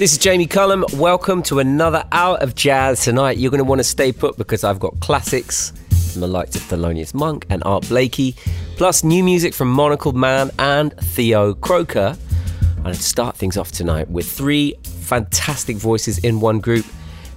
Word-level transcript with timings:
This 0.00 0.12
is 0.12 0.18
Jamie 0.18 0.46
Cullum. 0.46 0.86
Welcome 0.94 1.42
to 1.42 1.58
another 1.58 2.06
hour 2.10 2.38
of 2.38 2.54
jazz 2.54 3.04
tonight. 3.04 3.36
You're 3.36 3.50
going 3.50 3.58
to 3.58 3.64
want 3.64 3.80
to 3.80 3.84
stay 3.84 4.12
put 4.12 4.38
because 4.38 4.64
I've 4.64 4.80
got 4.80 4.98
classics 5.00 5.74
from 6.10 6.22
the 6.22 6.26
likes 6.26 6.56
of 6.56 6.62
Thelonious 6.62 7.12
Monk 7.12 7.44
and 7.50 7.62
Art 7.66 7.86
Blakey, 7.86 8.34
plus 8.78 9.04
new 9.04 9.22
music 9.22 9.52
from 9.52 9.70
Monocled 9.70 10.16
Man 10.16 10.52
and 10.58 10.94
Theo 10.96 11.52
Croker. 11.52 12.16
I'm 12.78 12.82
going 12.82 12.94
to 12.94 13.02
start 13.02 13.36
things 13.36 13.58
off 13.58 13.72
tonight 13.72 14.08
with 14.08 14.26
three 14.26 14.74
fantastic 14.84 15.76
voices 15.76 16.16
in 16.20 16.40
one 16.40 16.60
group. 16.60 16.86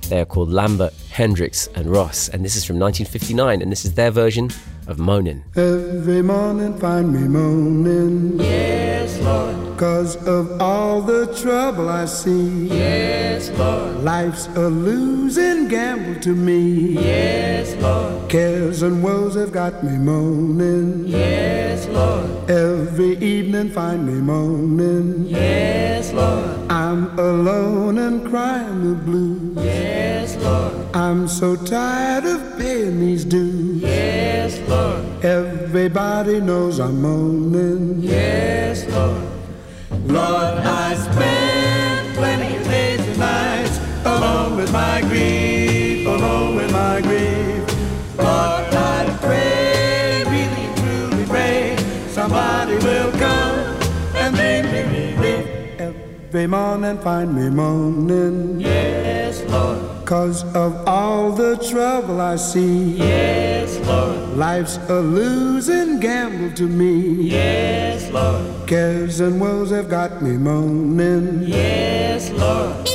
They 0.08 0.22
are 0.22 0.26
called 0.26 0.50
Lambert, 0.50 0.94
Hendricks, 1.12 1.68
and 1.76 1.86
Ross, 1.88 2.30
and 2.30 2.46
this 2.46 2.56
is 2.56 2.64
from 2.64 2.80
1959, 2.80 3.62
and 3.62 3.70
this 3.70 3.84
is 3.84 3.94
their 3.94 4.10
version 4.10 4.50
of 4.88 4.98
Moanin'. 4.98 5.44
Every 5.56 6.22
morning 6.22 6.78
find 6.78 7.14
me 7.14 7.28
moaning. 7.28 8.40
Yes, 8.40 9.20
Lord. 9.22 9.78
Cause 9.78 10.16
of 10.28 10.62
all 10.62 11.02
the 11.02 11.34
trouble 11.42 11.90
I 11.90 12.06
see. 12.06 12.68
Yes, 12.68 13.50
Lord. 13.58 14.04
Life's 14.04 14.48
a 14.56 14.68
losing 14.70 15.68
gamble 15.68 16.20
to 16.22 16.36
me. 16.36 16.94
Yes, 16.94 17.76
Lord. 17.82 18.30
Cares 18.30 18.82
and 18.82 19.04
woes 19.04 19.36
have 19.36 19.52
got 19.52 19.84
me 19.84 19.98
moaning. 19.98 21.08
Yes, 21.08 21.88
Lord. 21.88 22.50
Every 22.50 23.18
evening 23.18 23.72
find 23.72 24.06
me 24.06 24.22
moaning. 24.22 25.28
Yes, 25.28 26.14
Lord. 26.14 26.72
I'm 26.72 27.18
alone 27.18 27.98
and 27.98 28.28
crying 28.30 28.90
the 28.90 28.96
blues. 28.96 29.58
Yes, 29.66 30.36
Lord. 30.38 30.96
I'm 30.96 31.28
so 31.28 31.56
tired 31.56 32.26
of 32.26 32.58
paying 32.58 33.00
these 33.00 33.26
dues. 33.26 33.82
Yes, 33.82 34.60
Lord. 34.70 34.73
Everybody 35.24 36.42
knows 36.42 36.80
I'm 36.80 37.02
moaning. 37.02 38.02
Yes, 38.02 38.86
Lord. 38.90 39.24
Lord, 40.06 40.58
I 40.60 40.96
spend 40.96 42.16
plenty 42.16 42.58
of 42.58 42.64
days 42.66 43.00
and 43.00 43.20
nights 43.20 43.80
alone 44.06 44.58
with 44.58 44.72
my 44.74 45.02
grief, 45.02 46.06
alone 46.08 46.56
with 46.58 46.72
my 46.74 47.00
grief. 47.02 47.64
Lord, 48.18 48.74
I 48.74 49.18
pray, 49.22 50.24
really 50.28 50.68
truly 50.76 51.26
pray, 51.26 51.78
somebody 52.10 52.76
will 52.76 53.12
come 53.14 53.60
and 54.16 54.36
make 54.36 54.66
me 54.66 55.14
relief. 55.16 55.80
Every 55.80 56.48
morning 56.48 56.98
find 57.00 57.34
me 57.34 57.50
moaning. 57.50 58.60
Yes, 58.60 59.42
Lord. 59.50 59.93
Cause 60.06 60.44
of 60.54 60.88
all 60.88 61.32
the 61.32 61.56
trouble 61.70 62.20
I 62.20 62.36
see. 62.36 62.98
Yes, 62.98 63.80
Lord. 63.88 64.38
Life's 64.38 64.78
a 64.90 65.00
losing 65.00 66.00
gamble 66.02 66.54
to 66.56 66.68
me. 66.68 67.30
Yes, 67.30 68.12
Lord. 68.12 68.68
Cares 68.68 69.22
and 69.22 69.40
woes 69.40 69.72
have 69.72 69.90
got 69.90 70.22
me 70.22 70.32
moaning. 70.32 71.44
Yes, 71.44 72.30
Lord. 72.32 72.86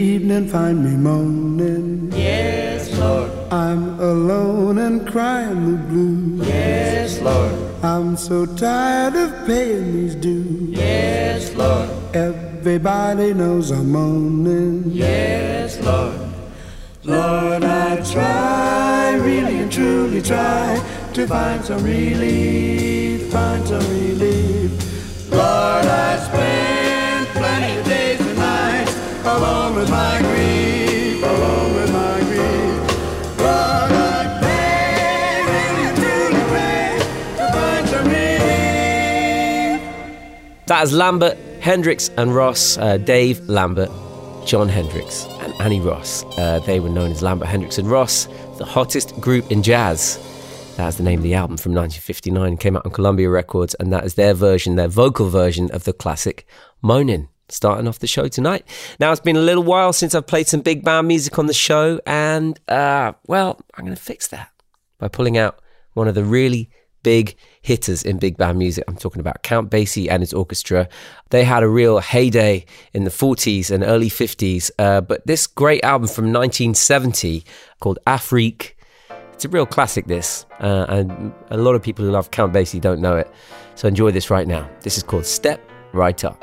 Evening 0.00 0.48
find 0.48 0.84
me 0.84 0.96
moaning. 0.96 2.12
Yes, 2.12 2.96
Lord. 2.98 3.30
I'm 3.50 3.98
alone 4.00 4.78
and 4.78 5.06
crying 5.06 5.72
the 5.72 5.78
blues. 5.84 6.48
Yes, 6.48 7.20
Lord. 7.20 7.52
I'm 7.82 8.16
so 8.16 8.46
tired 8.46 9.14
of 9.14 9.46
paying 9.46 9.92
these 9.92 10.14
dues. 10.14 10.70
Yes, 10.70 11.54
Lord. 11.54 11.88
Everybody 12.14 13.34
knows 13.34 13.70
I'm 13.70 13.92
moaning. 13.92 14.84
Yes, 14.90 15.80
Lord. 15.82 16.20
Lord, 17.04 17.62
I 17.62 18.02
try, 18.12 19.14
really 19.14 19.58
and 19.58 19.70
truly 19.70 20.20
try 20.20 20.82
to 21.14 21.26
find 21.26 21.64
some 21.64 21.84
relief, 21.84 23.30
find 23.30 23.66
some 23.66 23.88
relief. 23.90 25.30
Lord, 25.30 25.86
I 25.86 26.16
spend 26.18 26.65
with 29.76 29.90
my 29.90 30.18
grief, 30.20 31.20
with 31.20 31.92
my 31.92 32.20
grief. 32.20 32.80
I 33.38 33.88
to 37.36 37.44
find 37.52 37.88
some 37.88 38.06
relief. 38.06 39.80
That 40.66 40.82
is 40.84 40.92
Lambert, 40.94 41.36
Hendricks, 41.60 42.08
and 42.16 42.34
Ross. 42.34 42.78
Uh, 42.78 42.96
Dave 42.96 43.46
Lambert, 43.50 43.90
John 44.46 44.70
Hendricks, 44.70 45.26
and 45.40 45.52
Annie 45.60 45.80
Ross. 45.80 46.24
Uh, 46.38 46.60
they 46.60 46.80
were 46.80 46.88
known 46.88 47.10
as 47.10 47.20
Lambert, 47.20 47.48
Hendricks, 47.48 47.76
and 47.76 47.90
Ross, 47.90 48.28
the 48.56 48.64
hottest 48.64 49.20
group 49.20 49.52
in 49.52 49.62
jazz. 49.62 50.18
That's 50.78 50.96
the 50.96 51.02
name 51.02 51.18
of 51.18 51.22
the 51.22 51.34
album 51.34 51.58
from 51.58 51.74
1959. 51.74 52.56
Came 52.56 52.76
out 52.76 52.86
on 52.86 52.92
Columbia 52.92 53.28
Records, 53.28 53.74
and 53.74 53.92
that 53.92 54.04
is 54.04 54.14
their 54.14 54.32
version, 54.32 54.76
their 54.76 54.88
vocal 54.88 55.28
version 55.28 55.70
of 55.72 55.84
the 55.84 55.92
classic 55.92 56.46
Moanin'. 56.82 57.28
Starting 57.48 57.86
off 57.86 58.00
the 58.00 58.06
show 58.06 58.26
tonight. 58.28 58.66
Now, 58.98 59.12
it's 59.12 59.20
been 59.20 59.36
a 59.36 59.40
little 59.40 59.62
while 59.62 59.92
since 59.92 60.14
I've 60.14 60.26
played 60.26 60.48
some 60.48 60.62
big 60.62 60.84
band 60.84 61.06
music 61.06 61.38
on 61.38 61.46
the 61.46 61.54
show, 61.54 62.00
and, 62.06 62.58
uh, 62.68 63.12
well, 63.26 63.60
I'm 63.74 63.84
going 63.84 63.96
to 63.96 64.02
fix 64.02 64.28
that 64.28 64.50
by 64.98 65.08
pulling 65.08 65.38
out 65.38 65.60
one 65.94 66.08
of 66.08 66.14
the 66.14 66.24
really 66.24 66.70
big 67.06 67.36
hitters 67.62 68.02
in 68.02 68.18
big 68.18 68.36
band 68.36 68.58
music. 68.58 68.82
I'm 68.88 68.96
talking 68.96 69.20
about 69.20 69.44
Count 69.44 69.70
Basie 69.70 70.10
and 70.10 70.24
his 70.24 70.34
orchestra. 70.34 70.88
They 71.30 71.44
had 71.44 71.62
a 71.62 71.68
real 71.68 72.00
heyday 72.00 72.66
in 72.92 73.04
the 73.04 73.10
40s 73.10 73.70
and 73.70 73.84
early 73.84 74.10
50s, 74.10 74.72
uh, 74.80 75.02
but 75.02 75.24
this 75.24 75.46
great 75.46 75.84
album 75.84 76.08
from 76.08 76.32
1970 76.32 77.44
called 77.78 78.00
Afrique, 78.08 78.76
it's 79.32 79.44
a 79.44 79.48
real 79.48 79.66
classic, 79.66 80.06
this, 80.06 80.46
uh, 80.58 80.86
and 80.88 81.32
a 81.50 81.56
lot 81.56 81.76
of 81.76 81.82
people 81.82 82.04
who 82.04 82.10
love 82.10 82.32
Count 82.32 82.52
Basie 82.52 82.80
don't 82.80 83.00
know 83.00 83.16
it. 83.16 83.30
So 83.76 83.86
enjoy 83.86 84.10
this 84.10 84.28
right 84.28 84.48
now. 84.48 84.68
This 84.80 84.96
is 84.96 85.04
called 85.04 85.26
Step 85.26 85.60
Right 85.92 86.24
Up. 86.24 86.42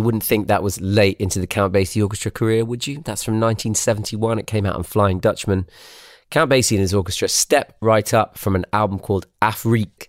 You 0.00 0.04
wouldn't 0.04 0.24
think 0.24 0.46
that 0.46 0.62
was 0.62 0.80
late 0.80 1.18
into 1.18 1.38
the 1.38 1.46
Count 1.46 1.74
Basie 1.74 2.02
Orchestra 2.02 2.30
career, 2.30 2.64
would 2.64 2.86
you? 2.86 3.02
That's 3.04 3.22
from 3.22 3.34
1971. 3.34 4.38
It 4.38 4.46
came 4.46 4.64
out 4.64 4.74
on 4.74 4.82
Flying 4.82 5.18
Dutchman. 5.18 5.66
Count 6.30 6.50
Basie 6.50 6.72
and 6.72 6.80
his 6.80 6.94
orchestra 6.94 7.28
step 7.28 7.76
right 7.82 8.14
up 8.14 8.38
from 8.38 8.54
an 8.54 8.64
album 8.72 8.98
called 8.98 9.26
Afrique. 9.42 10.08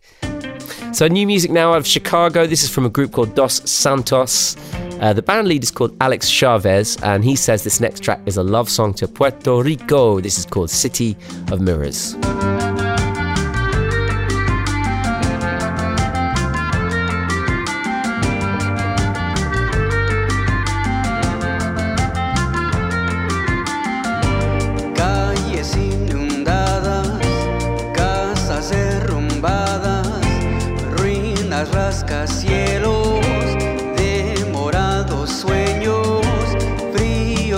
So, 0.93 1.09
new 1.09 1.27
music 1.27 1.51
now 1.51 1.73
out 1.73 1.79
of 1.79 1.87
Chicago. 1.87 2.47
This 2.47 2.63
is 2.63 2.69
from 2.69 2.85
a 2.85 2.89
group 2.89 3.11
called 3.11 3.35
Dos 3.35 3.69
Santos. 3.69 4.55
Uh, 5.01 5.11
the 5.11 5.21
band 5.21 5.49
lead 5.49 5.63
is 5.63 5.71
called 5.71 5.97
Alex 5.99 6.29
Chavez, 6.29 6.95
and 7.03 7.25
he 7.25 7.35
says 7.35 7.65
this 7.65 7.81
next 7.81 8.01
track 8.01 8.21
is 8.25 8.37
a 8.37 8.43
love 8.43 8.69
song 8.69 8.93
to 8.93 9.09
Puerto 9.09 9.61
Rico. 9.61 10.21
This 10.21 10.37
is 10.37 10.45
called 10.45 10.69
City 10.69 11.17
of 11.51 11.59
Mirrors. 11.59 12.15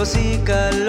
musical 0.04 0.83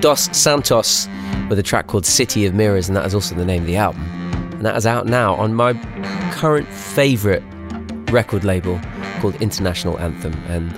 Dos 0.00 0.28
Santos 0.36 1.08
with 1.48 1.58
a 1.58 1.62
track 1.62 1.86
called 1.86 2.04
City 2.04 2.46
of 2.46 2.54
Mirrors, 2.54 2.88
and 2.88 2.96
that 2.96 3.06
is 3.06 3.14
also 3.14 3.34
the 3.34 3.44
name 3.44 3.62
of 3.62 3.66
the 3.66 3.76
album. 3.76 4.02
And 4.52 4.64
that 4.64 4.76
is 4.76 4.86
out 4.86 5.06
now 5.06 5.34
on 5.34 5.54
my 5.54 5.74
current 6.32 6.68
favourite 6.68 7.42
record 8.10 8.44
label 8.44 8.80
called 9.20 9.34
International 9.36 9.98
Anthem. 9.98 10.34
And 10.48 10.72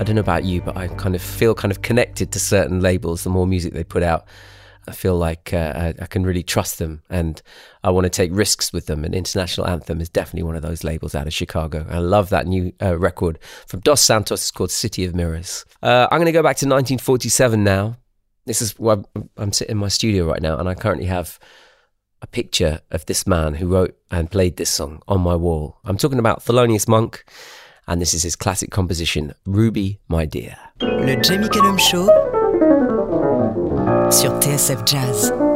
I 0.00 0.02
don't 0.02 0.14
know 0.14 0.20
about 0.20 0.44
you, 0.44 0.60
but 0.60 0.76
I 0.76 0.88
kind 0.88 1.14
of 1.14 1.22
feel 1.22 1.54
kind 1.54 1.70
of 1.70 1.82
connected 1.82 2.32
to 2.32 2.40
certain 2.40 2.80
labels. 2.80 3.24
The 3.24 3.30
more 3.30 3.46
music 3.46 3.72
they 3.72 3.84
put 3.84 4.02
out, 4.02 4.26
I 4.88 4.92
feel 4.92 5.16
like 5.16 5.52
uh, 5.52 5.92
I, 6.00 6.06
can 6.06 6.24
really 6.24 6.42
trust 6.42 6.78
them 6.78 7.02
and 7.10 7.42
I 7.84 7.90
want 7.90 8.04
to 8.04 8.10
take 8.10 8.30
risks 8.32 8.72
with 8.72 8.86
them. 8.86 9.04
And 9.04 9.14
International 9.14 9.66
Anthem 9.66 10.00
is 10.00 10.08
definitely 10.08 10.44
one 10.44 10.56
of 10.56 10.62
those 10.62 10.82
labels 10.82 11.14
out 11.14 11.26
of 11.26 11.34
Chicago. 11.34 11.86
I 11.90 11.98
love 11.98 12.30
that 12.30 12.46
new 12.46 12.72
uh, 12.80 12.98
record 12.98 13.38
from 13.66 13.80
Dos 13.80 14.00
Santos. 14.00 14.40
It's 14.40 14.50
called 14.50 14.70
City 14.70 15.04
of 15.04 15.14
Mirrors. 15.14 15.64
Uh, 15.82 16.08
I'm 16.10 16.18
going 16.18 16.26
to 16.26 16.32
go 16.32 16.42
back 16.42 16.56
to 16.56 16.66
1947 16.66 17.62
now. 17.62 17.96
This 18.48 18.62
is 18.62 18.78
why 18.78 18.96
I'm 19.36 19.52
sitting 19.52 19.72
in 19.72 19.76
my 19.76 19.88
studio 19.88 20.24
right 20.24 20.40
now, 20.40 20.56
and 20.56 20.70
I 20.70 20.74
currently 20.74 21.04
have 21.04 21.38
a 22.22 22.26
picture 22.26 22.80
of 22.90 23.04
this 23.04 23.26
man 23.26 23.52
who 23.52 23.66
wrote 23.66 23.94
and 24.10 24.30
played 24.30 24.56
this 24.56 24.70
song 24.70 25.02
on 25.06 25.20
my 25.20 25.36
wall. 25.36 25.76
I'm 25.84 25.98
talking 25.98 26.18
about 26.18 26.42
Thelonious 26.42 26.88
Monk, 26.88 27.26
and 27.86 28.00
this 28.00 28.14
is 28.14 28.22
his 28.22 28.36
classic 28.36 28.70
composition, 28.70 29.34
Ruby, 29.44 30.00
My 30.08 30.24
Dear. 30.24 30.56
Le 30.80 31.16
Jamie 31.20 31.50
Cullum 31.50 31.76
Show 31.76 32.06
sur 34.10 34.30
TSF 34.40 34.82
Jazz. 34.86 35.47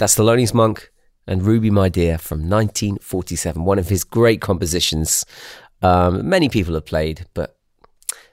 That's 0.00 0.16
Thelonious 0.16 0.54
Monk 0.54 0.90
and 1.26 1.42
Ruby 1.42 1.68
My 1.68 1.90
Dear 1.90 2.16
from 2.16 2.48
1947, 2.48 3.66
one 3.66 3.78
of 3.78 3.90
his 3.90 4.02
great 4.02 4.40
compositions. 4.40 5.26
Um, 5.82 6.26
many 6.26 6.48
people 6.48 6.72
have 6.72 6.86
played, 6.86 7.26
but 7.34 7.58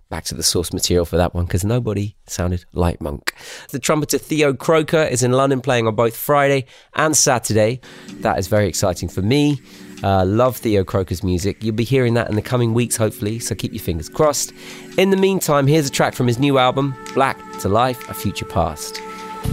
back 0.10 0.24
to 0.24 0.34
the 0.34 0.44
source 0.44 0.72
material 0.72 1.04
for 1.04 1.18
that 1.18 1.34
one 1.34 1.44
because 1.44 1.66
nobody 1.66 2.16
sounded 2.26 2.64
like 2.72 3.02
Monk. 3.02 3.34
The 3.72 3.80
trumpeter 3.80 4.18
Theo 4.18 4.54
Croker 4.54 5.04
is 5.04 5.24
in 5.24 5.34
London 5.34 5.60
playing 5.60 5.88
on 5.88 5.96
both 5.96 6.16
Friday 6.16 6.68
and 6.94 7.18
Saturday. 7.18 7.82
That 8.22 8.40
is 8.40 8.48
very 8.48 8.70
exciting 8.70 9.10
for 9.10 9.22
me. 9.22 9.60
Uh, 10.02 10.24
love 10.24 10.56
Theo 10.56 10.86
Croker's 10.86 11.22
music. 11.22 11.62
You'll 11.66 11.76
be 11.76 11.84
hearing 11.84 12.14
that 12.14 12.30
in 12.30 12.38
the 12.38 12.42
coming 12.42 12.74
weeks, 12.74 12.96
hopefully, 12.96 13.40
so 13.40 13.56
keep 13.56 13.74
your 13.74 13.84
fingers 13.84 14.08
crossed. 14.08 14.54
In 14.98 15.10
the 15.10 15.18
meantime, 15.18 15.68
here's 15.68 15.88
a 15.88 15.92
track 15.92 16.14
from 16.14 16.28
his 16.28 16.40
new 16.40 16.60
album, 16.60 16.96
Black 17.14 17.38
to 17.60 17.68
Life, 17.68 18.10
A 18.10 18.14
Future 18.14 18.46
Past. 18.46 19.02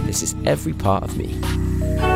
This 0.03 0.21
is 0.21 0.35
Every 0.45 0.73
Part 0.73 1.03
of 1.03 1.17
Me. 1.17 2.14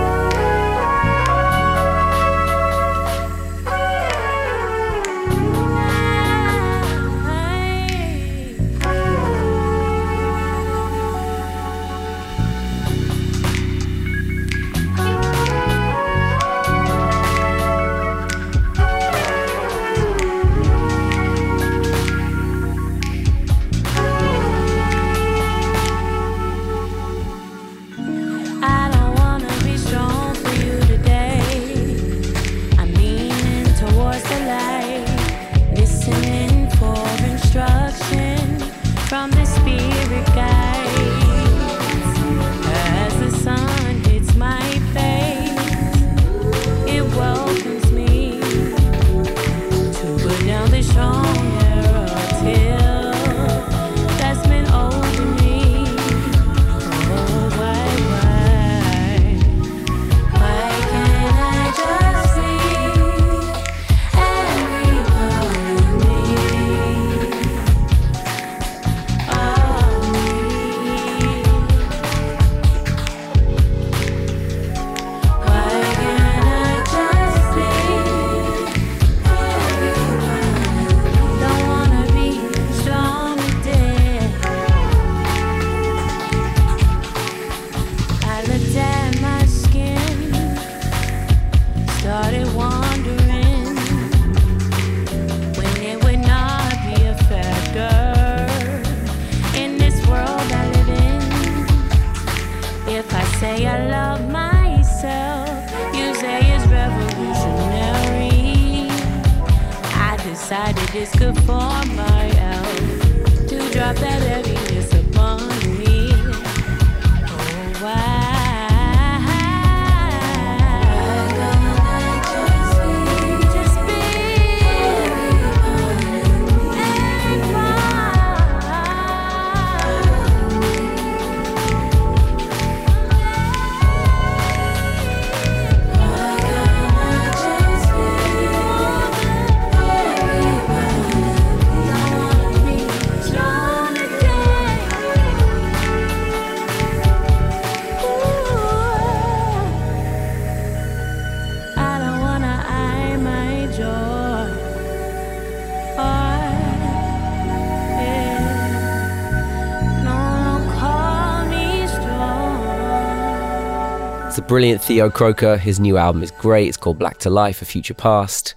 Brilliant 164.41 164.82
Theo 164.82 165.10
Croker. 165.10 165.58
His 165.58 165.80
new 165.80 165.97
album 165.97 166.23
is 166.23 166.32
great. 166.32 166.67
It's 166.67 166.78
called 166.78 166.99
Black 166.99 167.17
to 167.19 167.30
Life, 167.30 167.62
A 167.62 167.65
Future 167.65 167.93
Past. 167.93 168.56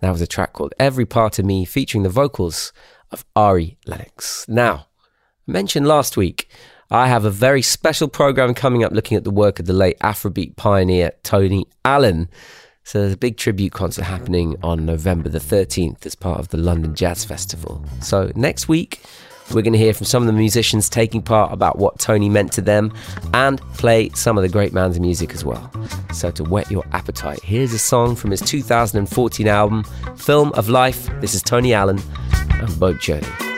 That 0.00 0.10
was 0.10 0.20
a 0.20 0.26
track 0.26 0.52
called 0.52 0.74
Every 0.78 1.06
Part 1.06 1.38
of 1.38 1.44
Me, 1.44 1.64
featuring 1.64 2.02
the 2.02 2.08
vocals 2.08 2.72
of 3.10 3.24
Ari 3.34 3.78
Lennox. 3.86 4.46
Now, 4.48 4.86
I 5.48 5.52
mentioned 5.52 5.88
last 5.88 6.16
week, 6.16 6.48
I 6.90 7.08
have 7.08 7.24
a 7.24 7.30
very 7.30 7.62
special 7.62 8.08
program 8.08 8.54
coming 8.54 8.84
up 8.84 8.92
looking 8.92 9.16
at 9.16 9.24
the 9.24 9.30
work 9.30 9.58
of 9.58 9.66
the 9.66 9.72
late 9.72 9.98
Afrobeat 10.00 10.56
pioneer 10.56 11.12
Tony 11.22 11.66
Allen. 11.84 12.28
So 12.82 13.00
there's 13.00 13.14
a 13.14 13.16
big 13.16 13.36
tribute 13.36 13.72
concert 13.72 14.04
happening 14.04 14.56
on 14.62 14.84
November 14.84 15.28
the 15.28 15.38
13th 15.38 16.04
as 16.04 16.14
part 16.14 16.38
of 16.38 16.48
the 16.48 16.58
London 16.58 16.94
Jazz 16.94 17.24
Festival. 17.24 17.84
So 18.00 18.30
next 18.34 18.68
week, 18.68 19.00
we're 19.52 19.62
going 19.62 19.72
to 19.72 19.78
hear 19.78 19.94
from 19.94 20.06
some 20.06 20.22
of 20.22 20.26
the 20.26 20.32
musicians 20.32 20.88
taking 20.88 21.22
part 21.22 21.52
about 21.52 21.78
what 21.78 21.98
Tony 21.98 22.28
meant 22.28 22.52
to 22.52 22.60
them 22.60 22.92
and 23.34 23.60
play 23.74 24.08
some 24.10 24.38
of 24.38 24.42
the 24.42 24.48
great 24.48 24.72
man's 24.72 24.98
music 24.98 25.32
as 25.32 25.44
well. 25.44 25.70
So, 26.12 26.30
to 26.32 26.44
whet 26.44 26.70
your 26.70 26.84
appetite, 26.92 27.40
here's 27.42 27.72
a 27.72 27.78
song 27.78 28.16
from 28.16 28.30
his 28.30 28.40
2014 28.40 29.46
album, 29.46 29.84
Film 30.16 30.52
of 30.52 30.68
Life. 30.68 31.08
This 31.20 31.34
is 31.34 31.42
Tony 31.42 31.74
Allen 31.74 32.00
and 32.50 32.80
Boat 32.80 33.00
Journey. 33.00 33.53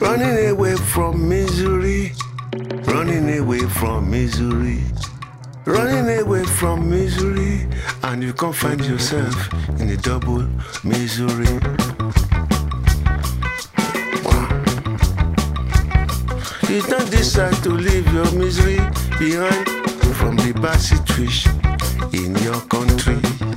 Running 0.00 0.48
away 0.48 0.74
from 0.76 1.28
misery, 1.28 2.12
running 2.86 3.38
away 3.38 3.60
from 3.60 4.10
misery. 4.10 4.80
running 5.66 6.20
away 6.20 6.44
from 6.44 6.88
misery, 6.88 7.68
and 8.04 8.22
you 8.22 8.32
can't 8.32 8.54
find 8.54 8.82
yourself 8.86 9.34
in 9.80 9.90
a 9.90 9.98
double 9.98 10.48
misery. 10.82 11.54
You 16.70 16.80
don't 16.88 17.10
decide 17.10 17.54
to 17.64 17.70
leave 17.70 18.10
your 18.14 18.32
misery 18.32 18.80
behind 19.18 19.68
from 20.16 20.36
the 20.36 20.52
bad 20.60 20.80
situation 20.80 21.52
in 22.14 22.34
your 22.36 22.60
country. 22.62 23.53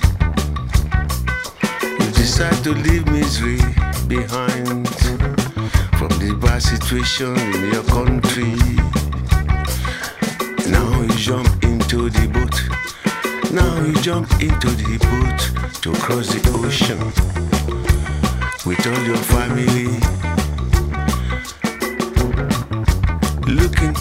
Decide 2.37 2.63
to 2.65 2.73
leave 2.75 3.03
misery 3.07 3.57
behind 4.07 4.87
from 5.97 6.11
the 6.21 6.37
bad 6.39 6.61
situation 6.61 7.35
in 7.35 7.73
your 7.73 7.81
country. 7.85 8.53
Now 10.69 11.01
you 11.01 11.15
jump 11.17 11.49
into 11.63 12.11
the 12.11 12.27
boat. 12.29 12.61
Now 13.51 13.83
you 13.83 13.95
jump 14.03 14.29
into 14.33 14.69
the 14.69 14.99
boat 15.09 15.81
to 15.81 15.91
cross 15.93 16.27
the 16.27 16.41
ocean 16.61 17.01
with 18.67 18.85
all 18.85 19.03
your 19.03 19.23
family. 19.33 19.97
Looking, 23.51 23.95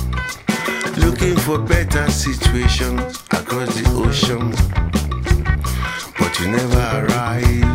looking 1.03 1.37
for 1.38 1.59
better 1.59 2.11
situation 2.11 2.99
across 3.33 3.75
the 3.81 3.87
ocean, 3.96 4.51
but 6.18 6.38
you 6.38 6.49
never 6.49 7.07
arrive. 7.07 7.65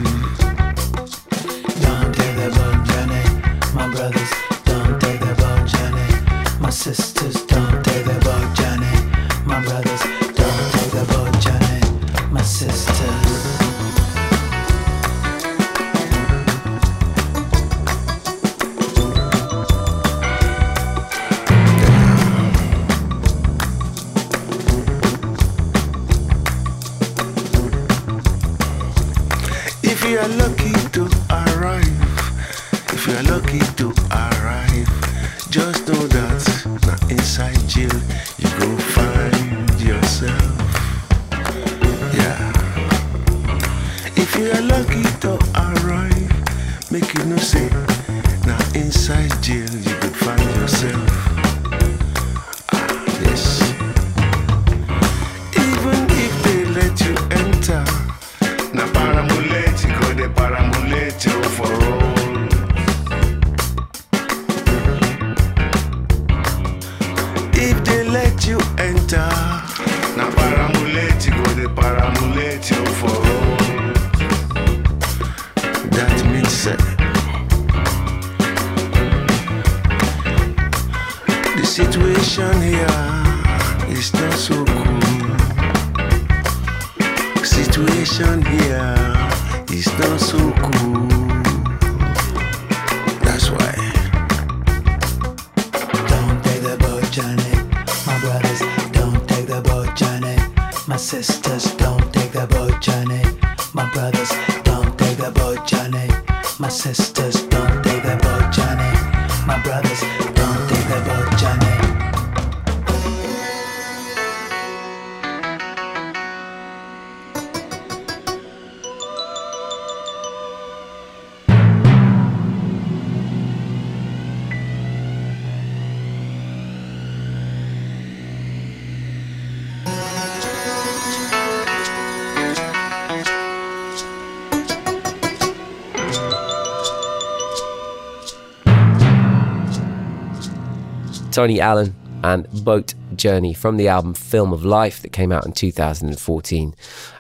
Tony 141.32 141.62
Allen 141.62 141.96
and 142.24 142.48
Boat 142.64 142.94
Journey 143.16 143.54
from 143.54 143.78
the 143.78 143.88
album 143.88 144.14
Film 144.14 144.54
of 144.54 144.66
Life 144.66 145.02
that 145.02 145.14
came 145.14 145.32
out 145.32 145.46
in 145.46 145.54
2014. 145.54 146.76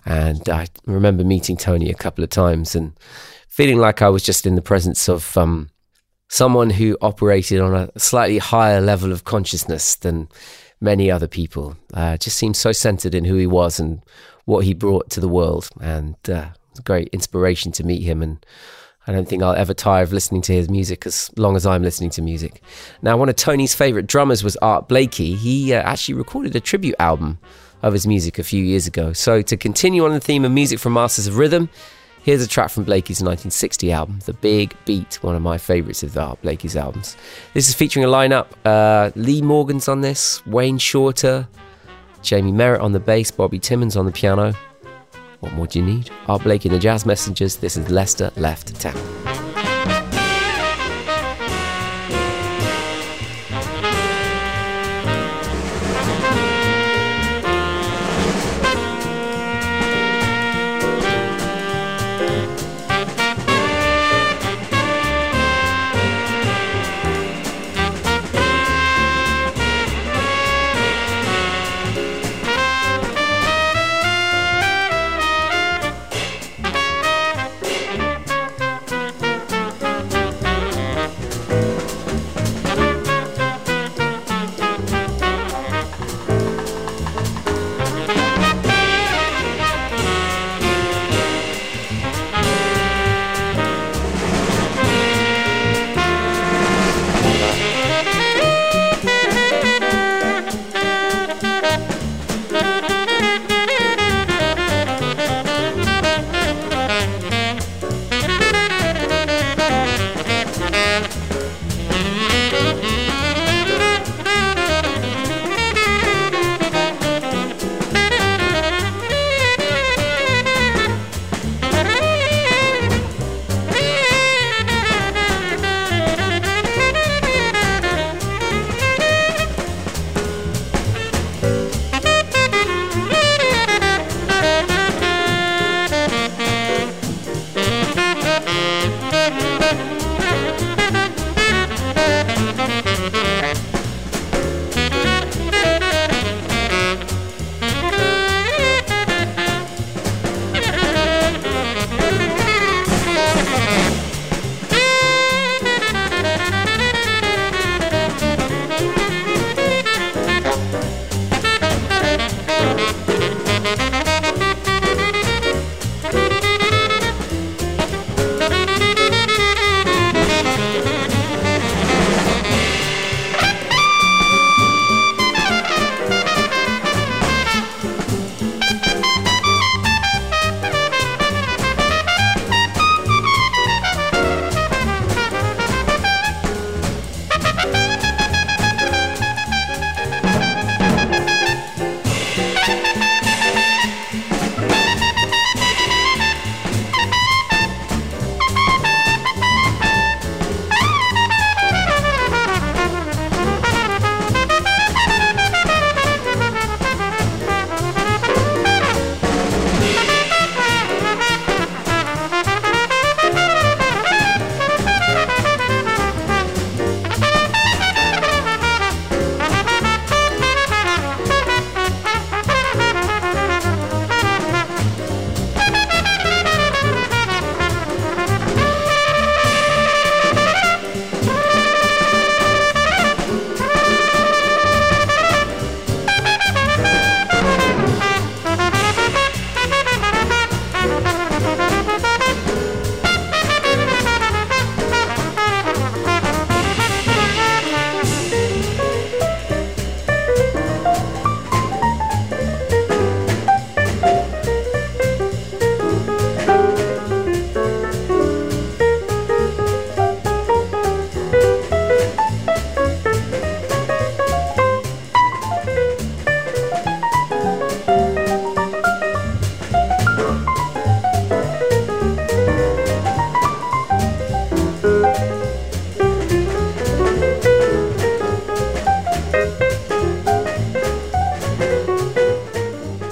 And 0.06 0.50
I 0.50 0.68
remember 0.86 1.24
meeting 1.24 1.58
Tony 1.58 1.90
a 1.90 1.96
couple 1.96 2.24
of 2.24 2.30
times 2.30 2.76
and 2.76 2.94
feeling 3.48 3.78
like 3.78 4.02
I 4.02 4.10
was 4.10 4.24
just 4.24 4.46
in 4.46 4.56
the 4.56 4.62
presence 4.62 5.08
of 5.08 5.36
um, 5.38 5.70
someone 6.30 6.70
who 6.70 6.98
operated 7.02 7.62
on 7.62 7.74
a 7.74 8.00
slightly 8.00 8.38
higher 8.38 8.82
level 8.82 9.12
of 9.12 9.24
consciousness 9.24 9.96
than 9.96 10.28
many 10.80 11.10
other 11.10 11.28
people. 11.28 11.78
Uh, 11.94 12.18
just 12.18 12.38
seemed 12.38 12.58
so 12.58 12.72
centered 12.72 13.16
in 13.16 13.26
who 13.26 13.36
he 13.36 13.48
was 13.48 13.80
and 13.80 14.04
what 14.46 14.66
he 14.66 14.74
brought 14.74 15.10
to 15.12 15.20
the 15.20 15.28
world. 15.28 15.70
And 15.80 16.16
uh, 16.28 16.50
it 16.52 16.70
was 16.72 16.80
a 16.80 16.84
great 16.84 17.08
inspiration 17.10 17.72
to 17.74 17.86
meet 17.86 18.04
him. 18.04 18.22
And 18.22 18.46
I 19.08 19.12
don't 19.12 19.28
think 19.28 19.42
I'll 19.42 19.56
ever 19.56 19.74
tire 19.74 20.04
of 20.04 20.14
listening 20.14 20.42
to 20.44 20.54
his 20.54 20.70
music 20.70 21.08
as 21.08 21.32
long 21.36 21.56
as 21.56 21.66
I'm 21.66 21.82
listening 21.82 22.12
to 22.12 22.22
music. 22.22 22.62
Now, 23.02 23.18
one 23.18 23.30
of 23.30 23.36
Tony's 23.36 23.74
favorite 23.74 24.06
drummers 24.06 24.44
was 24.44 24.56
Art 24.58 24.88
Blakey. 24.88 25.36
He 25.36 25.74
uh, 25.74 25.82
actually 25.82 26.16
recorded 26.16 26.56
a 26.56 26.60
tribute 26.60 26.96
album 27.00 27.40
of 27.82 27.94
his 27.94 28.06
music 28.06 28.38
a 28.38 28.44
few 28.44 28.64
years 28.64 28.86
ago. 28.86 29.12
So, 29.14 29.42
to 29.42 29.58
continue 29.58 30.06
on 30.06 30.12
the 30.12 30.20
theme 30.20 30.46
of 30.46 30.52
music 30.52 30.78
from 30.78 30.94
Masters 30.94 31.26
of 31.26 31.38
Rhythm, 31.40 31.68
here's 32.22 32.44
a 32.44 32.48
track 32.48 32.70
from 32.70 32.84
Blakey's 32.84 33.22
1960 33.22 33.92
album, 33.92 34.20
The 34.26 34.34
Big 34.34 34.76
Beat, 34.86 35.18
one 35.24 35.36
of 35.36 35.42
my 35.42 35.58
favorites 35.58 36.04
of 36.04 36.16
Art 36.16 36.40
Blakey's 36.44 36.76
albums. 36.76 37.18
This 37.56 37.70
is 37.70 37.74
featuring 37.74 38.06
a 38.06 38.10
lineup 38.10 38.48
uh, 38.66 39.10
Lee 39.16 39.42
Morgan's 39.42 39.88
on 39.88 40.02
this, 40.02 40.46
Wayne 40.46 40.78
Shorter, 40.78 41.48
Jamie 42.22 42.52
Merritt 42.52 42.82
on 42.82 42.92
the 42.92 43.00
bass, 43.00 43.32
Bobby 43.32 43.58
Timmons 43.58 43.98
on 43.98 44.06
the 44.06 44.12
piano. 44.12 44.54
What 45.42 45.54
more 45.54 45.66
do 45.66 45.80
you 45.80 45.86
need? 45.86 46.12
Art 46.28 46.44
Blakey 46.44 46.70
and 46.70 46.76
the 46.76 46.80
Jazz 46.80 47.04
Messengers. 47.04 47.56
This 47.56 47.76
is 47.76 47.90
Lester 47.90 48.32
Left 48.36 48.80
Town. 48.80 49.41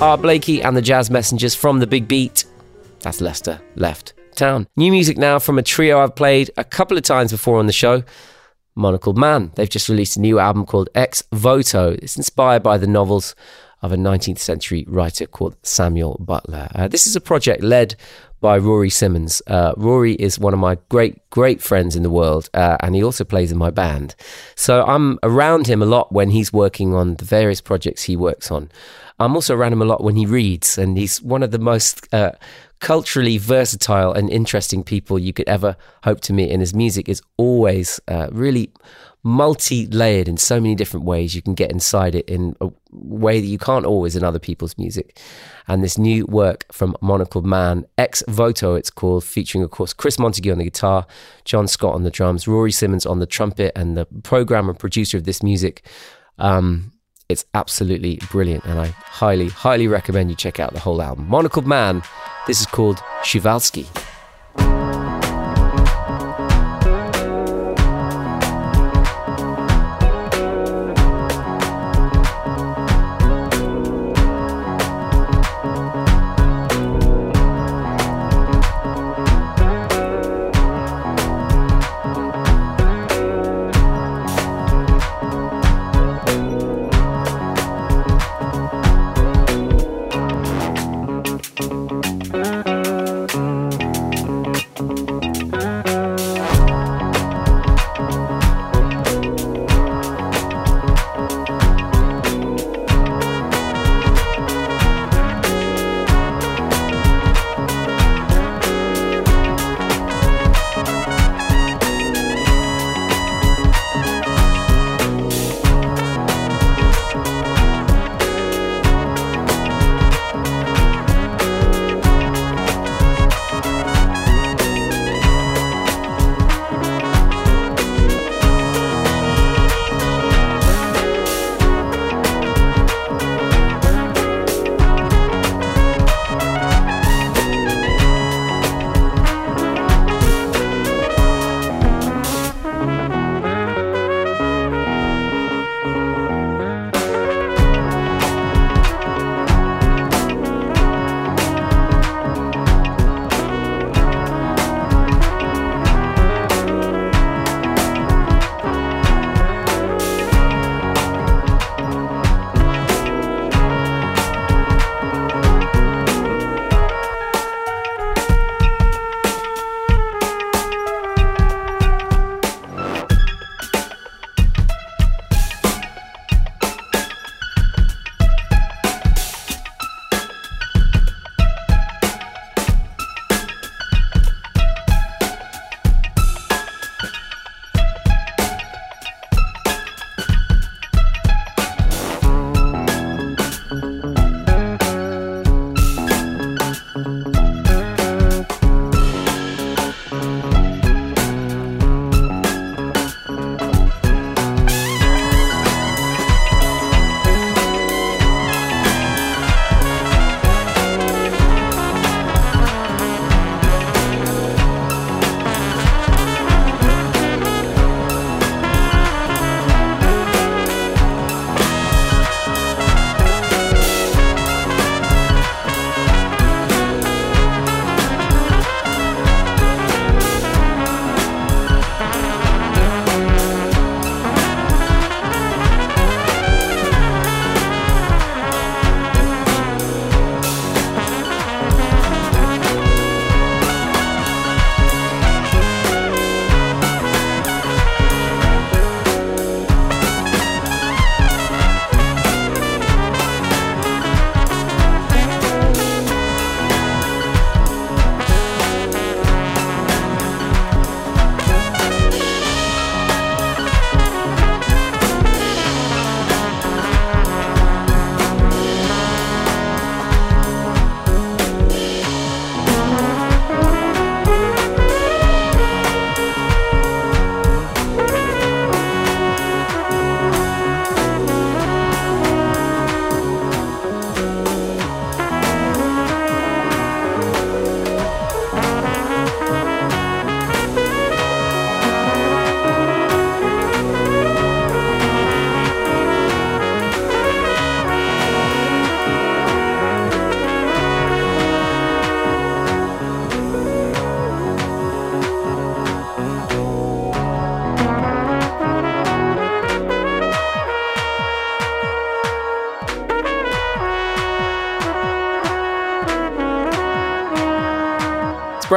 Art 0.01 0.21
Blakey 0.21 0.62
and 0.63 0.77
the 0.77 0.81
Jazz 0.81 1.12
Messengers 1.12 1.53
from 1.53 1.79
the 1.79 1.88
Big 1.88 2.07
Beat. 2.07 2.45
That's 3.01 3.19
Lester, 3.19 3.59
left 3.75 4.13
town. 4.33 4.65
New 4.77 4.93
music 4.93 5.17
now 5.17 5.39
from 5.39 5.59
a 5.59 5.62
trio 5.62 5.99
I've 5.99 6.15
played 6.15 6.51
a 6.55 6.63
couple 6.63 6.97
of 6.97 7.03
times 7.03 7.31
before 7.31 7.59
on 7.59 7.67
the 7.67 7.73
show. 7.73 8.03
Monocled 8.75 9.17
Man. 9.17 9.51
They've 9.55 9.69
just 9.69 9.89
released 9.89 10.15
a 10.15 10.21
new 10.21 10.39
album 10.39 10.65
called 10.65 10.88
Ex 10.95 11.23
Voto. 11.33 11.97
It's 12.01 12.15
inspired 12.15 12.63
by 12.63 12.77
the 12.77 12.88
novels 12.88 13.35
of 13.81 13.91
a 13.91 13.97
19th 13.97 14.39
century 14.39 14.85
writer 14.87 15.25
called 15.25 15.55
Samuel 15.63 16.17
Butler. 16.19 16.69
Uh, 16.75 16.87
this 16.87 17.07
is 17.07 17.15
a 17.15 17.21
project 17.21 17.63
led 17.63 17.95
by 18.41 18.57
Rory 18.57 18.89
Simmons. 18.89 19.41
Uh, 19.47 19.73
Rory 19.77 20.13
is 20.13 20.39
one 20.39 20.53
of 20.53 20.59
my 20.59 20.77
great, 20.89 21.29
great 21.29 21.61
friends 21.61 21.95
in 21.95 22.03
the 22.03 22.09
world, 22.09 22.49
uh, 22.53 22.77
and 22.79 22.95
he 22.95 23.03
also 23.03 23.23
plays 23.23 23.51
in 23.51 23.57
my 23.57 23.69
band. 23.69 24.15
So 24.55 24.85
I'm 24.85 25.19
around 25.23 25.67
him 25.67 25.81
a 25.81 25.85
lot 25.85 26.11
when 26.11 26.29
he's 26.29 26.53
working 26.53 26.93
on 26.93 27.15
the 27.15 27.25
various 27.25 27.61
projects 27.61 28.03
he 28.03 28.15
works 28.15 28.51
on. 28.51 28.69
I'm 29.19 29.35
also 29.35 29.55
around 29.55 29.73
him 29.73 29.81
a 29.81 29.85
lot 29.85 30.03
when 30.03 30.15
he 30.15 30.25
reads, 30.25 30.77
and 30.77 30.97
he's 30.97 31.21
one 31.21 31.43
of 31.43 31.51
the 31.51 31.59
most 31.59 32.07
uh, 32.13 32.31
culturally 32.79 33.37
versatile 33.37 34.13
and 34.13 34.29
interesting 34.29 34.83
people 34.83 35.19
you 35.19 35.33
could 35.33 35.49
ever 35.49 35.75
hope 36.03 36.21
to 36.21 36.33
meet. 36.33 36.51
And 36.51 36.61
his 36.61 36.73
music 36.73 37.09
is 37.09 37.21
always 37.35 37.99
uh, 38.07 38.29
really 38.31 38.71
multi 39.23 39.86
layered 39.88 40.27
in 40.27 40.38
so 40.38 40.60
many 40.60 40.75
different 40.75 41.05
ways. 41.05 41.36
You 41.36 41.41
can 41.41 41.53
get 41.53 41.71
inside 41.71 42.15
it 42.15 42.25
in 42.29 42.55
a 42.62 42.69
way 42.91 43.39
that 43.39 43.47
you 43.47 43.58
can't 43.58 43.86
always 43.86 44.15
in 44.15 44.23
other 44.23 44.39
people's 44.39 44.77
music. 44.77 45.19
And 45.67 45.84
this 45.84 45.97
new 45.97 46.25
work 46.25 46.65
from 46.71 46.95
Monocled 47.01 47.45
Man, 47.45 47.86
Ex 47.97 48.23
Voto, 48.27 48.75
it's 48.75 48.89
called, 48.89 49.23
featuring, 49.23 49.63
of 49.63 49.71
course, 49.71 49.93
Chris 49.93 50.17
Montague 50.17 50.51
on 50.51 50.58
the 50.58 50.63
guitar, 50.63 51.05
John 51.45 51.67
Scott 51.67 51.95
on 51.95 52.03
the 52.03 52.12
drums, 52.12 52.47
Rory 52.47 52.71
Simmons 52.71 53.05
on 53.05 53.19
the 53.19 53.27
trumpet, 53.27 53.71
and 53.75 53.95
the 53.95 54.05
programmer 54.23 54.71
and 54.71 54.79
producer 54.79 55.17
of 55.17 55.25
this 55.25 55.43
music. 55.43 55.86
Um, 56.38 56.91
it's 57.27 57.45
absolutely 57.53 58.19
brilliant, 58.32 58.65
and 58.65 58.79
I 58.79 58.88
highly, 58.88 59.49
highly 59.49 59.88
recommend 59.88 60.32
you 60.32 60.36
check 60.36 60.60
out 60.60 60.73
the 60.73 60.79
whole 60.79 61.01
album. 61.01 61.27
Monocled 61.27 61.67
Man, 61.67 62.01
this 62.47 62.60
is 62.60 62.65
called 62.65 62.97
Przhevalsky. 63.21 64.08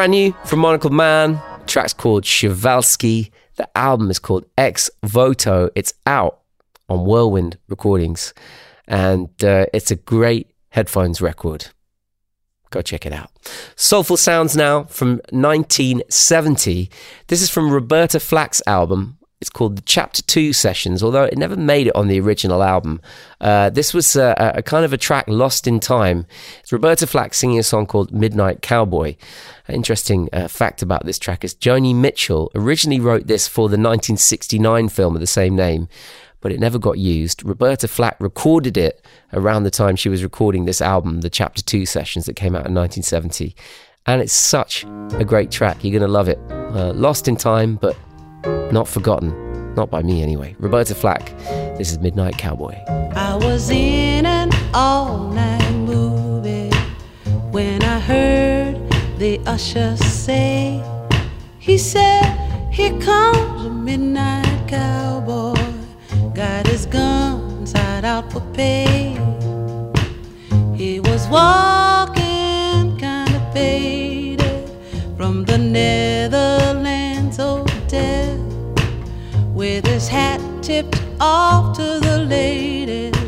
Brand 0.03 0.11
new 0.11 0.35
from 0.47 0.59
Monocled 0.59 0.93
Man. 0.93 1.35
The 1.61 1.67
track's 1.69 1.93
called 1.93 2.25
Przhevalsky. 2.25 3.31
The 3.55 3.79
album 3.79 4.11
is 4.11 4.19
called 4.19 4.45
Ex 4.59 4.91
Voto. 5.05 5.71
It's 5.77 5.95
out 6.07 6.41
on 6.89 7.05
Whirlwind 7.05 7.57
Recordings, 7.69 8.35
and 8.89 9.29
uh, 9.45 9.67
it's 9.73 9.93
a 9.93 9.95
great 9.95 10.51
headphones 10.71 11.23
record. 11.23 11.69
Go 12.71 12.83
check 12.83 13.07
it 13.07 13.13
out. 13.13 13.31
Soulful 13.77 14.17
Sounds 14.17 14.57
now 14.57 14.83
from 14.87 15.21
1970. 15.31 16.91
This 17.29 17.41
is 17.41 17.49
from 17.49 17.71
Roberta 17.71 18.19
Flack's 18.19 18.61
album. 18.67 19.19
It's 19.43 19.51
called 19.51 19.77
the 19.77 19.83
Chapter 19.83 20.23
2 20.23 20.53
Sessions, 20.53 21.03
although 21.03 21.25
it 21.25 21.37
never 21.37 21.57
made 21.57 21.89
it 21.89 21.97
on 21.97 22.07
the 22.07 22.21
original 22.21 22.63
album. 22.63 23.01
Uh, 23.41 23.71
this 23.71 23.93
was 23.93 24.15
a, 24.15 24.37
a, 24.55 24.63
kind 24.63 24.85
of 24.85 24.93
a 24.93 24.97
track 24.97 25.25
lost 25.27 25.67
in 25.67 25.81
time. 25.81 26.27
It's 26.61 26.73
Roberta 26.73 27.09
Flack 27.09 27.35
singing 27.35 27.59
a 27.59 27.65
song 27.65 27.87
called 27.87 28.13
Midnight 28.13 28.63
Cowboy. 28.63 29.17
An 29.67 29.75
interesting 29.75 30.29
uh, 30.33 30.47
fact 30.47 30.81
about 30.81 31.07
this 31.07 31.19
track 31.19 31.43
is 31.43 31.57
Joni 31.57 31.93
Mitchell 31.93 32.53
originally 32.55 33.01
wrote 33.01 33.27
this 33.27 33.49
for 33.49 33.63
the 33.63 33.73
1969 33.73 34.89
film 34.91 35.17
of 35.17 35.21
the 35.21 35.27
same 35.27 35.57
name, 35.57 35.89
but 36.41 36.53
it 36.53 36.61
never 36.61 36.79
got 36.79 36.99
used. 36.99 37.45
Roberta 37.45 37.89
Flack 37.89 38.15
recorded 38.21 38.77
it 38.77 39.05
around 39.33 39.65
the 39.65 39.73
time 39.73 39.97
she 39.97 40.09
was 40.09 40.23
recording 40.23 40.67
this 40.67 40.81
album, 40.81 41.23
the 41.23 41.29
Chapter 41.29 41.65
2 41.65 41.85
Sessions 41.85 42.27
that 42.27 42.37
came 42.37 42.55
out 42.55 42.69
in 42.69 42.75
1970. 42.75 43.57
And 44.07 44.23
it's 44.23 44.33
such 44.33 44.85
a 45.15 45.25
great 45.25 45.51
track. 45.51 45.83
You're 45.83 45.99
going 45.99 46.09
to 46.09 46.15
love 46.15 46.29
it. 46.29 46.39
Uh, 46.49 46.93
lost 46.93 47.27
in 47.27 47.35
time, 47.35 47.75
but 47.75 47.97
not 48.45 48.89
forgotten. 48.89 49.75
Not 49.75 49.91
by 49.91 50.03
me, 50.03 50.23
anyway. 50.23 50.55
Roberta 50.59 50.95
Flack, 50.95 51.37
this 51.79 51.91
is 51.93 51.99
Midnight 51.99 52.37
Cowboy. 52.37 52.75
I 53.15 53.37
was 53.37 53.71
in 53.71 54.27
an 54.27 54.51
all 54.75 55.31
night 55.31 55.73
movie 55.73 56.71
when 57.51 57.83
I 57.83 57.99
heard 58.01 58.77
the 59.19 59.41
usher 59.47 59.97
say, 59.97 60.83
He 61.59 61.79
said, 61.79 62.25
Here 62.71 62.99
comes 63.01 63.65
a 63.65 63.71
midnight 63.71 64.69
cowboy. 64.69 65.55
Got 66.35 66.67
his 66.67 66.87
guns 66.87 67.75
out, 67.75 68.05
out 68.05 68.33
for 68.33 68.41
pay. 68.53 69.19
He 70.75 71.01
was 71.01 71.29
walking 71.29 72.99
kind 72.99 73.35
of 73.35 73.53
faded 73.53 74.71
from 75.17 75.45
the 75.45 75.59
Netherlands 75.59 76.22
his 80.03 80.09
hat 80.09 80.41
tipped 80.61 81.01
off 81.21 81.77
to 81.77 82.01
the 82.01 82.27
ladies, 82.29 83.22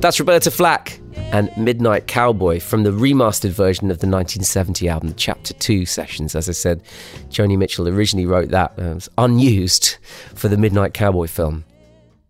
That's 0.00 0.20
Roberta 0.20 0.52
Flack 0.52 1.00
and 1.32 1.50
Midnight 1.56 2.06
Cowboy 2.06 2.60
from 2.60 2.84
the 2.84 2.90
remastered 2.90 3.50
version 3.50 3.90
of 3.90 3.98
the 3.98 4.06
1970 4.06 4.88
album, 4.88 5.12
Chapter 5.16 5.54
2 5.54 5.86
Sessions. 5.86 6.36
As 6.36 6.48
I 6.48 6.52
said, 6.52 6.84
Joni 7.30 7.58
Mitchell 7.58 7.88
originally 7.88 8.24
wrote 8.24 8.50
that, 8.50 8.78
uh, 8.78 8.82
it 8.82 8.94
was 8.94 9.08
unused 9.18 9.98
for 10.36 10.46
the 10.46 10.56
Midnight 10.56 10.94
Cowboy 10.94 11.26
film. 11.26 11.64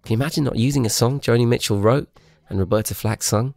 Can 0.02 0.14
you 0.14 0.16
imagine 0.16 0.44
not 0.44 0.56
using 0.56 0.86
a 0.86 0.90
song 0.90 1.20
Joni 1.20 1.46
Mitchell 1.46 1.78
wrote 1.78 2.08
and 2.48 2.58
Roberta 2.58 2.94
Flack 2.94 3.22
sung? 3.22 3.54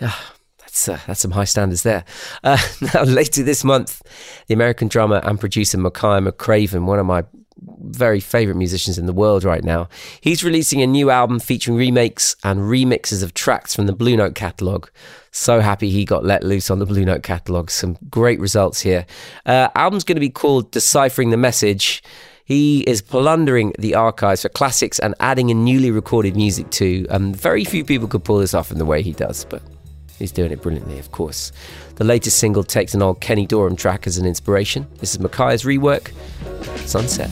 Ah, 0.00 0.34
that's, 0.58 0.88
uh, 0.88 1.00
that's 1.08 1.20
some 1.20 1.32
high 1.32 1.44
standards 1.44 1.82
there. 1.82 2.04
Uh, 2.44 2.58
now, 2.94 3.02
later 3.02 3.42
this 3.42 3.64
month, 3.64 4.02
the 4.46 4.54
American 4.54 4.86
drummer 4.86 5.20
and 5.24 5.40
producer 5.40 5.78
Makaya 5.78 6.28
McCraven, 6.28 6.84
one 6.84 7.00
of 7.00 7.06
my 7.06 7.24
very 7.62 8.20
favorite 8.20 8.56
musicians 8.56 8.98
in 8.98 9.06
the 9.06 9.12
world 9.12 9.44
right 9.44 9.64
now, 9.64 9.88
he's 10.20 10.44
releasing 10.44 10.82
a 10.82 10.86
new 10.86 11.10
album 11.10 11.40
featuring 11.40 11.76
remakes 11.76 12.36
and 12.44 12.60
remixes 12.60 13.22
of 13.22 13.34
tracks 13.34 13.74
from 13.74 13.86
the 13.86 13.92
Blue 13.92 14.16
Note 14.16 14.34
catalogue. 14.34 14.90
So 15.30 15.60
happy 15.60 15.90
he 15.90 16.04
got 16.04 16.24
let 16.24 16.42
loose 16.42 16.70
on 16.70 16.78
the 16.78 16.86
Blue 16.86 17.04
Note 17.04 17.22
catalogue. 17.22 17.70
Some 17.70 17.98
great 18.10 18.40
results 18.40 18.80
here. 18.80 19.06
Uh, 19.44 19.68
album's 19.74 20.04
going 20.04 20.16
to 20.16 20.20
be 20.20 20.30
called 20.30 20.70
Deciphering 20.70 21.30
the 21.30 21.36
Message. 21.36 22.02
He 22.44 22.82
is 22.82 23.02
plundering 23.02 23.72
the 23.78 23.96
archives 23.96 24.42
for 24.42 24.48
classics 24.48 24.98
and 24.98 25.14
adding 25.18 25.50
in 25.50 25.64
newly 25.64 25.90
recorded 25.90 26.36
music 26.36 26.70
too. 26.70 27.06
Um, 27.10 27.34
very 27.34 27.64
few 27.64 27.84
people 27.84 28.06
could 28.06 28.24
pull 28.24 28.38
this 28.38 28.54
off 28.54 28.70
in 28.70 28.78
the 28.78 28.84
way 28.84 29.02
he 29.02 29.12
does, 29.12 29.44
but 29.44 29.62
he's 30.18 30.32
doing 30.32 30.52
it 30.52 30.62
brilliantly, 30.62 30.98
of 30.98 31.12
course. 31.12 31.52
The 31.96 32.04
latest 32.04 32.38
single 32.38 32.64
takes 32.64 32.94
an 32.94 33.02
old 33.02 33.20
Kenny 33.20 33.46
Dorham 33.46 33.76
track 33.76 34.06
as 34.06 34.18
an 34.18 34.26
inspiration. 34.26 34.86
This 34.98 35.14
is 35.14 35.18
Makaya's 35.18 35.64
rework, 35.64 36.12
Sunset. 36.86 37.30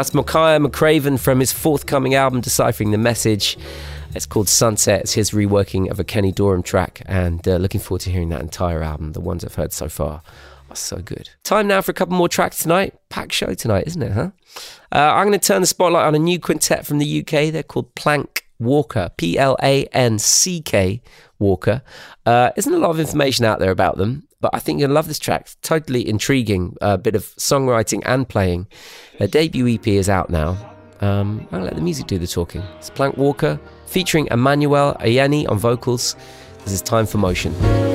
That's 0.00 0.12
Makaya 0.12 0.66
McCraven 0.66 1.20
from 1.20 1.40
his 1.40 1.52
forthcoming 1.52 2.14
album, 2.14 2.40
Deciphering 2.40 2.90
the 2.90 2.96
Message. 2.96 3.58
It's 4.14 4.24
called 4.24 4.48
Sunset. 4.48 5.02
It's 5.02 5.12
his 5.12 5.32
reworking 5.32 5.90
of 5.90 6.00
a 6.00 6.04
Kenny 6.04 6.32
Dorham 6.32 6.62
track, 6.62 7.02
and 7.04 7.46
uh, 7.46 7.56
looking 7.56 7.82
forward 7.82 8.00
to 8.00 8.10
hearing 8.10 8.30
that 8.30 8.40
entire 8.40 8.82
album. 8.82 9.12
The 9.12 9.20
ones 9.20 9.44
I've 9.44 9.56
heard 9.56 9.74
so 9.74 9.90
far 9.90 10.22
are 10.70 10.74
so 10.74 11.02
good. 11.02 11.28
Time 11.42 11.68
now 11.68 11.82
for 11.82 11.90
a 11.90 11.94
couple 11.94 12.16
more 12.16 12.30
tracks 12.30 12.62
tonight. 12.62 12.94
Packed 13.10 13.34
show 13.34 13.52
tonight, 13.52 13.88
isn't 13.88 14.00
it, 14.00 14.12
huh? 14.12 14.30
Uh, 14.90 15.00
I'm 15.00 15.26
going 15.26 15.38
to 15.38 15.46
turn 15.46 15.60
the 15.60 15.66
spotlight 15.66 16.06
on 16.06 16.14
a 16.14 16.18
new 16.18 16.40
quintet 16.40 16.86
from 16.86 16.96
the 16.96 17.20
UK. 17.20 17.52
They're 17.52 17.62
called 17.62 17.94
Planck 17.94 18.40
Walker, 18.58 19.10
P 19.18 19.36
L 19.36 19.58
A 19.62 19.84
N 19.92 20.18
C 20.18 20.62
K 20.62 21.02
Walker. 21.38 21.82
Uh, 22.24 22.52
isn't 22.56 22.72
a 22.72 22.78
lot 22.78 22.88
of 22.88 23.00
information 23.00 23.44
out 23.44 23.58
there 23.58 23.70
about 23.70 23.98
them, 23.98 24.26
but 24.40 24.50
I 24.54 24.58
think 24.58 24.80
you'll 24.80 24.90
love 24.90 25.08
this 25.08 25.18
track. 25.18 25.48
Totally 25.62 26.08
intriguing, 26.08 26.76
a 26.80 26.98
bit 26.98 27.14
of 27.14 27.24
songwriting 27.36 28.02
and 28.06 28.28
playing. 28.28 28.66
Their 29.18 29.28
debut 29.28 29.68
EP 29.74 29.86
is 29.86 30.08
out 30.08 30.30
now. 30.30 30.56
Um, 31.00 31.46
I'll 31.52 31.62
let 31.62 31.74
the 31.74 31.80
music 31.80 32.06
do 32.06 32.18
the 32.18 32.26
talking. 32.26 32.62
It's 32.78 32.90
Planck 32.90 33.16
Walker 33.16 33.58
featuring 33.86 34.28
Emmanuel 34.30 34.96
Eyeni 35.00 35.48
on 35.48 35.58
vocals. 35.58 36.16
This 36.64 36.72
is 36.72 36.82
Time 36.82 37.06
for 37.06 37.18
Motion. 37.18 37.89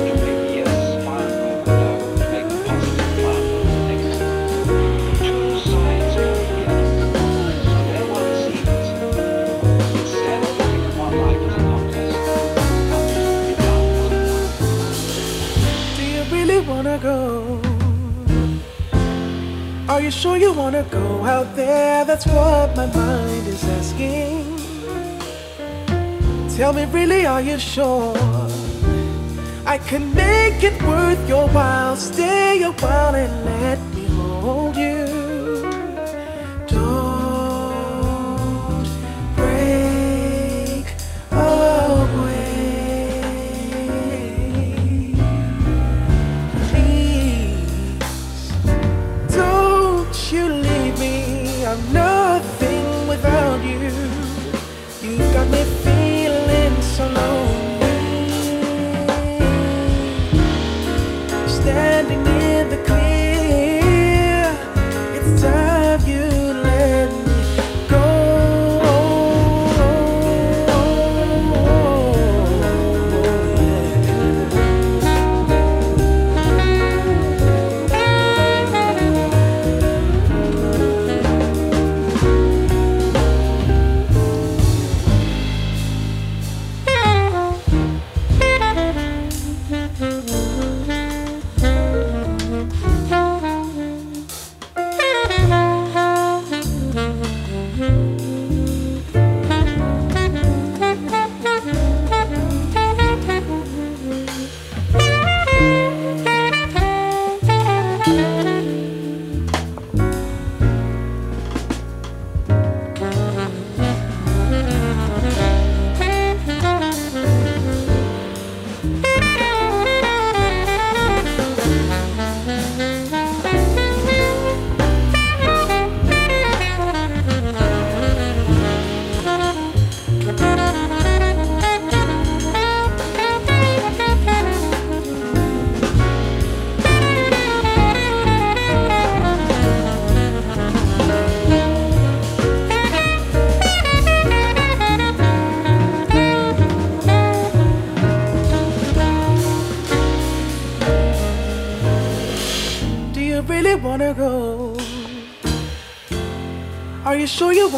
Wanna 20.76 20.88
go 20.90 21.24
out 21.24 21.56
there? 21.56 22.04
That's 22.04 22.26
what 22.26 22.76
my 22.76 22.86
mind 22.86 23.46
is 23.46 23.64
asking. 23.64 24.44
Tell 26.56 26.72
me, 26.72 26.84
really, 26.86 27.26
are 27.26 27.40
you 27.40 27.58
sure? 27.58 28.14
I 29.66 29.78
can 29.78 30.14
make 30.14 30.62
it 30.62 30.80
worth 30.82 31.28
your 31.28 31.48
while. 31.48 31.96
Stay 31.96 32.62
a 32.62 32.72
while 32.72 33.14
and 33.14 33.44
let 33.44 33.75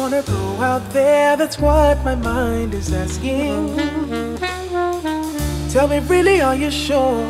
wanna 0.09 0.23
go 0.23 0.61
out 0.61 0.89
there? 0.91 1.37
That's 1.37 1.59
what 1.59 2.03
my 2.03 2.15
mind 2.15 2.73
is 2.73 2.91
asking. 2.91 3.75
Tell 5.69 5.87
me, 5.87 5.99
really, 5.99 6.41
are 6.41 6.55
you 6.55 6.71
sure? 6.71 7.23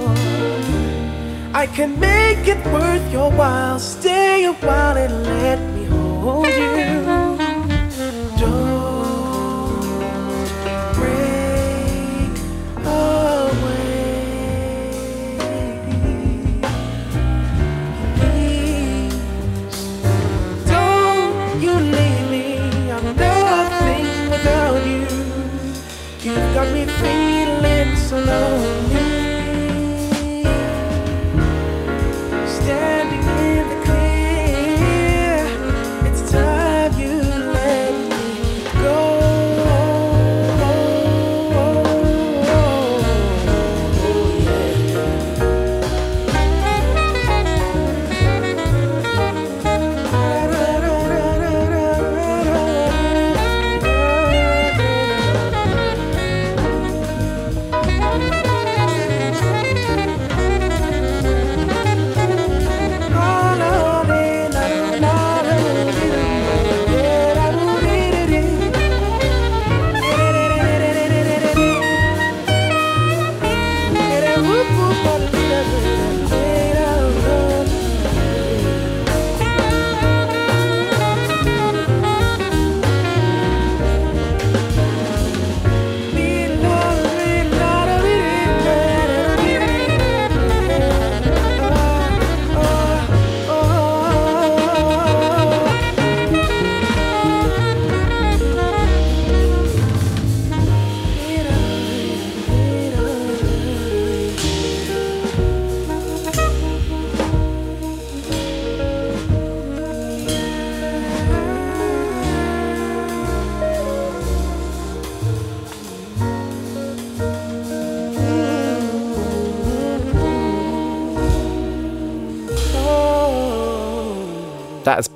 I 1.53 1.67
can 1.67 1.99
make 1.99 2.47
it 2.47 2.63
worth 2.67 3.11
your 3.11 3.31
while. 3.31 3.79
Stay 3.79 4.45
a 4.45 4.53
while 4.53 4.97
and 4.97 5.23
let 5.25 5.68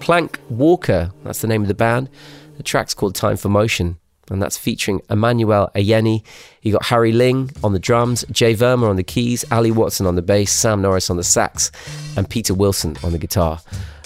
Planck 0.03 0.37
Walker. 0.49 1.13
That's 1.23 1.39
the 1.39 1.47
name 1.47 1.61
of 1.61 1.69
the 1.69 1.73
band. 1.73 2.09
The 2.57 2.63
track's 2.63 2.93
called 2.93 3.15
Time 3.15 3.37
for 3.37 3.47
Motion, 3.47 3.97
and 4.29 4.41
that's 4.41 4.57
featuring 4.57 4.99
Emmanuel 5.09 5.71
Eyeni. 5.75 6.23
You 6.61 6.73
got 6.73 6.87
Harry 6.87 7.13
Ling 7.13 7.51
on 7.63 7.71
the 7.71 7.79
drums, 7.79 8.25
Jay 8.29 8.53
Verma 8.53 8.89
on 8.89 8.97
the 8.97 9.03
keys, 9.03 9.45
Ali 9.49 9.71
Watson 9.71 10.05
on 10.05 10.15
the 10.15 10.21
bass, 10.21 10.51
Sam 10.51 10.81
Norris 10.81 11.09
on 11.09 11.15
the 11.15 11.23
sax, 11.23 11.71
and 12.17 12.29
Peter 12.29 12.53
Wilson 12.53 12.97
on 13.01 13.13
the 13.13 13.17
guitar. 13.17 13.61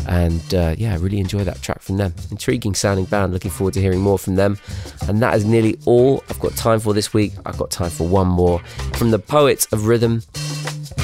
And 0.08 0.54
uh, 0.54 0.76
yeah, 0.78 0.94
I 0.94 0.98
really 0.98 1.18
enjoy 1.18 1.44
that 1.46 1.64
track 1.64 1.82
from 1.82 1.98
them. 1.98 2.14
Intriguing 2.30 2.76
sounding 2.76 3.06
band. 3.06 3.34
Looking 3.34 3.50
forward 3.50 3.74
to 3.74 3.82
hearing 3.82 4.00
more 4.00 4.20
from 4.20 4.36
them. 4.36 4.60
And 5.08 5.20
that 5.24 5.36
is 5.36 5.46
nearly 5.46 5.80
all 5.86 6.24
I've 6.30 6.40
got 6.40 6.56
time 6.56 6.80
for 6.80 6.94
this 6.94 7.12
week. 7.12 7.34
I've 7.44 7.58
got 7.58 7.72
time 7.72 7.90
for 7.90 8.08
one 8.08 8.28
more 8.28 8.60
from 8.94 9.10
the 9.10 9.20
Poets 9.20 9.66
of 9.74 9.88
Rhythm. 9.88 10.22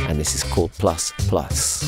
And 0.07 0.19
this 0.19 0.35
is 0.35 0.43
called 0.43 0.71
Plus 0.73 1.11
Plus. 1.17 1.81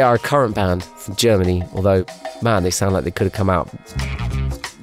They 0.00 0.04
are 0.04 0.14
a 0.14 0.18
current 0.18 0.54
band 0.54 0.82
from 0.82 1.14
Germany, 1.16 1.62
although, 1.74 2.06
man, 2.40 2.62
they 2.62 2.70
sound 2.70 2.94
like 2.94 3.04
they 3.04 3.10
could 3.10 3.26
have 3.26 3.34
come 3.34 3.50
out 3.50 3.66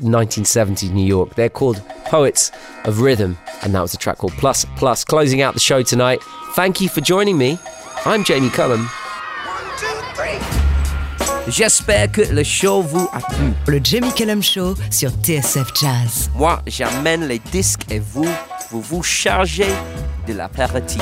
1970 0.01 0.89
New 0.89 1.03
York. 1.03 1.34
They're 1.34 1.49
called 1.49 1.82
Poets 2.05 2.51
of 2.86 3.01
Rhythm, 3.01 3.36
and 3.63 3.74
that 3.74 3.82
was 3.82 3.95
a 3.95 3.97
track 3.97 4.20
called 4.20 4.34
Plus 4.34 4.63
Plus. 4.76 5.03
Closing 5.03 5.41
out 5.41 5.55
the 5.55 5.59
show 5.59 5.82
tonight. 5.82 6.22
Thank 6.53 6.82
you 6.82 6.88
for 6.88 7.01
joining 7.01 7.36
me. 7.36 7.57
I'm 8.05 8.24
Jamie 8.24 8.51
Cullum. 8.51 8.88
J'espère 11.47 12.11
que 12.11 12.22
le 12.22 12.43
show 12.43 12.84
vous 12.84 13.09
a 13.11 13.20
plu. 13.20 13.53
Le 13.65 13.80
Jamie 13.84 14.13
Cullum 14.13 14.43
Show 14.43 14.76
sur 14.91 15.09
TSF 15.09 15.74
Jazz. 15.74 16.30
Moi, 16.36 16.61
j'amène 16.68 17.28
les 17.28 17.39
disques 17.39 17.89
et 17.89 17.97
vous, 17.97 18.30
vous 18.70 18.82
vous 18.82 19.01
chargez 19.01 19.74
de 20.28 20.34
l'apéritif. 20.34 21.01